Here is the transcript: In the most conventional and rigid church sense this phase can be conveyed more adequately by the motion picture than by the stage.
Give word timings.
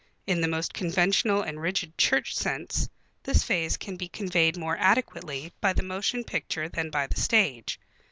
In 0.25 0.41
the 0.41 0.47
most 0.47 0.73
conventional 0.73 1.43
and 1.43 1.61
rigid 1.61 1.95
church 1.95 2.35
sense 2.35 2.89
this 3.21 3.43
phase 3.43 3.77
can 3.77 3.97
be 3.97 4.09
conveyed 4.09 4.57
more 4.57 4.75
adequately 4.79 5.53
by 5.61 5.73
the 5.73 5.83
motion 5.83 6.23
picture 6.23 6.67
than 6.67 6.89
by 6.89 7.05
the 7.05 7.21
stage. 7.21 7.79